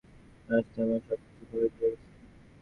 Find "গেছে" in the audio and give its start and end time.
1.91-2.07